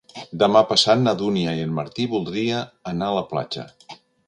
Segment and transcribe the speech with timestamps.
[0.43, 2.65] Demà passat na Dúnia i en Martí voldria
[2.95, 3.71] anar a la platja.